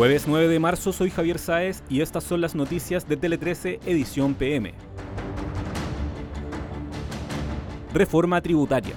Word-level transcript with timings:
Jueves 0.00 0.24
9 0.26 0.48
de 0.48 0.58
marzo 0.58 0.94
soy 0.94 1.10
Javier 1.10 1.38
Sáez 1.38 1.82
y 1.90 2.00
estas 2.00 2.24
son 2.24 2.40
las 2.40 2.54
noticias 2.54 3.06
de 3.06 3.18
Tele 3.18 3.36
13 3.36 3.80
edición 3.84 4.32
PM. 4.32 4.72
Reforma 7.92 8.40
tributaria. 8.40 8.94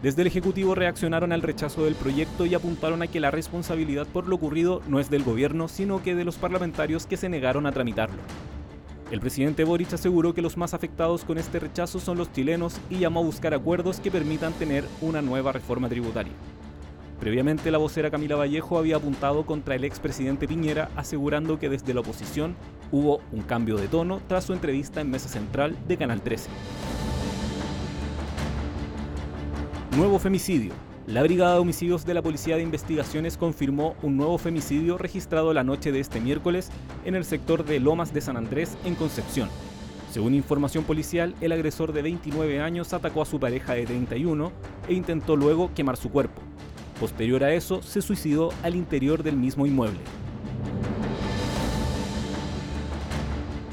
Desde 0.00 0.22
el 0.22 0.28
Ejecutivo 0.28 0.76
reaccionaron 0.76 1.32
al 1.32 1.42
rechazo 1.42 1.86
del 1.86 1.96
proyecto 1.96 2.46
y 2.46 2.54
apuntaron 2.54 3.02
a 3.02 3.08
que 3.08 3.18
la 3.18 3.32
responsabilidad 3.32 4.06
por 4.06 4.28
lo 4.28 4.36
ocurrido 4.36 4.80
no 4.86 5.00
es 5.00 5.10
del 5.10 5.24
gobierno, 5.24 5.66
sino 5.66 6.04
que 6.04 6.14
de 6.14 6.24
los 6.24 6.36
parlamentarios 6.36 7.04
que 7.04 7.16
se 7.16 7.28
negaron 7.28 7.66
a 7.66 7.72
tramitarlo. 7.72 8.22
El 9.10 9.18
presidente 9.18 9.64
Boric 9.64 9.92
aseguró 9.92 10.34
que 10.34 10.40
los 10.40 10.56
más 10.56 10.72
afectados 10.72 11.24
con 11.24 11.36
este 11.36 11.58
rechazo 11.58 11.98
son 11.98 12.16
los 12.16 12.32
chilenos 12.32 12.76
y 12.90 12.98
llamó 12.98 13.18
a 13.18 13.24
buscar 13.24 13.54
acuerdos 13.54 13.98
que 13.98 14.12
permitan 14.12 14.52
tener 14.52 14.84
una 15.00 15.20
nueva 15.20 15.50
reforma 15.50 15.88
tributaria. 15.88 16.32
Previamente, 17.22 17.70
la 17.70 17.78
vocera 17.78 18.10
Camila 18.10 18.34
Vallejo 18.34 18.78
había 18.78 18.96
apuntado 18.96 19.46
contra 19.46 19.76
el 19.76 19.84
expresidente 19.84 20.48
Piñera, 20.48 20.90
asegurando 20.96 21.56
que 21.56 21.68
desde 21.68 21.94
la 21.94 22.00
oposición 22.00 22.56
hubo 22.90 23.20
un 23.30 23.42
cambio 23.42 23.76
de 23.76 23.86
tono 23.86 24.20
tras 24.26 24.42
su 24.42 24.52
entrevista 24.52 25.00
en 25.00 25.08
Mesa 25.08 25.28
Central 25.28 25.76
de 25.86 25.96
Canal 25.96 26.20
13. 26.20 26.50
Nuevo 29.96 30.18
femicidio. 30.18 30.72
La 31.06 31.22
Brigada 31.22 31.54
de 31.54 31.60
Homicidios 31.60 32.04
de 32.04 32.14
la 32.14 32.22
Policía 32.22 32.56
de 32.56 32.62
Investigaciones 32.62 33.36
confirmó 33.36 33.94
un 34.02 34.16
nuevo 34.16 34.36
femicidio 34.36 34.98
registrado 34.98 35.54
la 35.54 35.62
noche 35.62 35.92
de 35.92 36.00
este 36.00 36.20
miércoles 36.20 36.70
en 37.04 37.14
el 37.14 37.24
sector 37.24 37.64
de 37.64 37.78
Lomas 37.78 38.12
de 38.12 38.20
San 38.20 38.36
Andrés, 38.36 38.76
en 38.84 38.96
Concepción. 38.96 39.48
Según 40.10 40.34
información 40.34 40.82
policial, 40.82 41.36
el 41.40 41.52
agresor 41.52 41.92
de 41.92 42.02
29 42.02 42.60
años 42.60 42.92
atacó 42.92 43.22
a 43.22 43.26
su 43.26 43.38
pareja 43.38 43.74
de 43.74 43.86
31 43.86 44.50
e 44.88 44.94
intentó 44.94 45.36
luego 45.36 45.70
quemar 45.72 45.96
su 45.96 46.10
cuerpo. 46.10 46.42
Posterior 47.02 47.42
a 47.42 47.52
eso, 47.52 47.82
se 47.82 48.00
suicidó 48.00 48.50
al 48.62 48.76
interior 48.76 49.24
del 49.24 49.36
mismo 49.36 49.66
inmueble. 49.66 49.98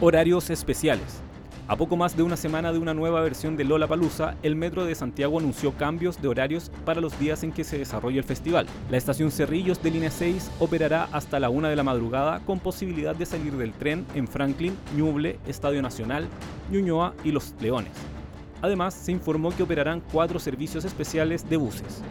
Horarios 0.02 0.50
especiales. 0.50 1.22
A 1.68 1.76
poco 1.76 1.96
más 1.96 2.18
de 2.18 2.24
una 2.24 2.36
semana 2.36 2.74
de 2.74 2.80
una 2.80 2.96
nueva 2.96 3.22
versión 3.22 3.56
de 3.56 3.66
Lola 3.66 3.86
Palusa, 3.86 4.36
el 4.42 4.56
Metro 4.56 4.84
de 4.84 4.96
Santiago 4.96 5.38
anunció 5.38 5.74
cambios 5.74 6.20
de 6.20 6.28
horarios 6.28 6.72
para 6.86 7.02
los 7.02 7.20
días 7.20 7.44
en 7.44 7.52
que 7.52 7.64
se 7.64 7.78
desarrolla 7.78 8.18
el 8.18 8.24
festival. 8.24 8.66
La 8.90 8.98
estación 8.98 9.30
Cerrillos 9.30 9.84
de 9.84 9.92
línea 9.92 10.10
6 10.10 10.50
operará 10.58 11.08
hasta 11.12 11.40
la 11.40 11.52
1 11.52 11.68
de 11.68 11.76
la 11.76 11.84
madrugada 11.84 12.40
con 12.40 12.60
posibilidad 12.60 13.16
de 13.16 13.28
salir 13.28 13.56
del 13.58 13.74
tren 13.74 14.08
en 14.16 14.28
Franklin, 14.28 14.76
Ñuble, 14.98 15.38
Estadio 15.46 15.84
Nacional, 15.84 16.28
Ñuñoa 16.72 17.14
y 17.24 17.32
Los 17.32 17.54
Leones. 17.62 17.94
Además, 18.64 18.96
se 18.96 19.12
informó 19.12 19.52
que 19.56 19.62
operarán 19.62 20.02
cuatro 20.12 20.40
servicios 20.40 20.84
especiales 20.84 21.48
de 21.48 21.58
buses. 21.58 22.02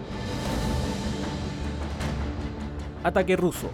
Ataque 3.08 3.36
ruso. 3.36 3.70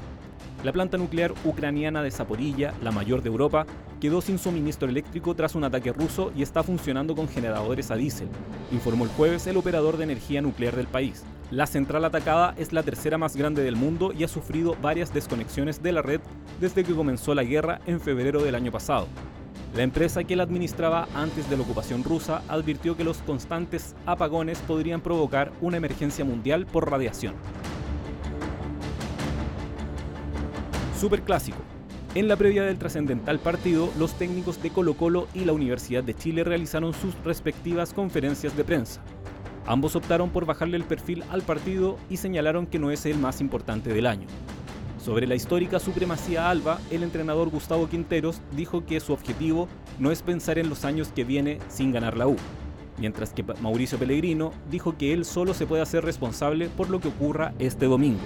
La 0.62 0.70
planta 0.70 0.96
nuclear 0.96 1.34
ucraniana 1.44 2.04
de 2.04 2.12
Zaporilla, 2.12 2.72
la 2.84 2.92
mayor 2.92 3.20
de 3.20 3.30
Europa, 3.30 3.66
quedó 4.00 4.20
sin 4.20 4.38
suministro 4.38 4.88
eléctrico 4.88 5.34
tras 5.34 5.56
un 5.56 5.64
ataque 5.64 5.92
ruso 5.92 6.30
y 6.36 6.44
está 6.44 6.62
funcionando 6.62 7.16
con 7.16 7.26
generadores 7.26 7.90
a 7.90 7.96
diésel, 7.96 8.28
informó 8.70 9.02
el 9.02 9.10
jueves 9.10 9.48
el 9.48 9.56
operador 9.56 9.96
de 9.96 10.04
energía 10.04 10.40
nuclear 10.40 10.76
del 10.76 10.86
país. 10.86 11.24
La 11.50 11.66
central 11.66 12.04
atacada 12.04 12.54
es 12.56 12.72
la 12.72 12.84
tercera 12.84 13.18
más 13.18 13.34
grande 13.34 13.64
del 13.64 13.74
mundo 13.74 14.12
y 14.12 14.22
ha 14.22 14.28
sufrido 14.28 14.76
varias 14.80 15.12
desconexiones 15.12 15.82
de 15.82 15.90
la 15.90 16.02
red 16.02 16.20
desde 16.60 16.84
que 16.84 16.94
comenzó 16.94 17.34
la 17.34 17.42
guerra 17.42 17.80
en 17.86 18.00
febrero 18.00 18.40
del 18.40 18.54
año 18.54 18.70
pasado. 18.70 19.08
La 19.74 19.82
empresa 19.82 20.22
que 20.22 20.36
la 20.36 20.44
administraba 20.44 21.08
antes 21.16 21.50
de 21.50 21.56
la 21.56 21.64
ocupación 21.64 22.04
rusa 22.04 22.42
advirtió 22.46 22.96
que 22.96 23.02
los 23.02 23.18
constantes 23.18 23.96
apagones 24.06 24.60
podrían 24.60 25.00
provocar 25.00 25.50
una 25.60 25.78
emergencia 25.78 26.24
mundial 26.24 26.66
por 26.66 26.88
radiación. 26.88 27.34
Superclásico. 30.98 31.58
En 32.14 32.28
la 32.28 32.36
previa 32.36 32.62
del 32.62 32.78
trascendental 32.78 33.40
partido, 33.40 33.90
los 33.98 34.14
técnicos 34.14 34.62
de 34.62 34.70
Colo 34.70 34.94
Colo 34.94 35.26
y 35.34 35.44
la 35.44 35.52
Universidad 35.52 36.04
de 36.04 36.14
Chile 36.14 36.44
realizaron 36.44 36.94
sus 36.94 37.14
respectivas 37.24 37.92
conferencias 37.92 38.56
de 38.56 38.62
prensa. 38.62 39.02
Ambos 39.66 39.96
optaron 39.96 40.30
por 40.30 40.46
bajarle 40.46 40.76
el 40.76 40.84
perfil 40.84 41.24
al 41.30 41.42
partido 41.42 41.98
y 42.08 42.18
señalaron 42.18 42.66
que 42.66 42.78
no 42.78 42.92
es 42.92 43.06
el 43.06 43.18
más 43.18 43.40
importante 43.40 43.92
del 43.92 44.06
año. 44.06 44.28
Sobre 45.02 45.26
la 45.26 45.34
histórica 45.34 45.80
supremacía 45.80 46.48
alba, 46.48 46.78
el 46.90 47.02
entrenador 47.02 47.50
Gustavo 47.50 47.88
Quinteros 47.88 48.40
dijo 48.56 48.86
que 48.86 49.00
su 49.00 49.12
objetivo 49.12 49.68
no 49.98 50.12
es 50.12 50.22
pensar 50.22 50.58
en 50.58 50.68
los 50.68 50.84
años 50.84 51.08
que 51.08 51.24
viene 51.24 51.58
sin 51.68 51.92
ganar 51.92 52.16
la 52.16 52.28
U, 52.28 52.36
mientras 52.98 53.32
que 53.32 53.42
Mauricio 53.60 53.98
Pellegrino 53.98 54.52
dijo 54.70 54.96
que 54.96 55.12
él 55.12 55.24
solo 55.24 55.52
se 55.54 55.66
puede 55.66 55.82
hacer 55.82 56.04
responsable 56.04 56.68
por 56.68 56.88
lo 56.88 57.00
que 57.00 57.08
ocurra 57.08 57.52
este 57.58 57.86
domingo. 57.86 58.20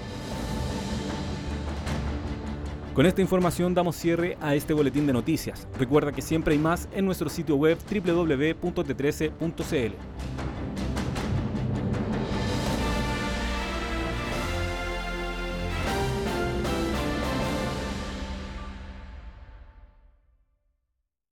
Con 2.93 3.05
esta 3.05 3.21
información 3.21 3.73
damos 3.73 3.95
cierre 3.95 4.37
a 4.41 4.55
este 4.55 4.73
boletín 4.73 5.07
de 5.07 5.13
noticias. 5.13 5.65
Recuerda 5.77 6.11
que 6.11 6.21
siempre 6.21 6.53
hay 6.53 6.59
más 6.59 6.89
en 6.91 7.05
nuestro 7.05 7.29
sitio 7.29 7.55
web 7.55 7.77
www.t13.cl. 7.89 9.93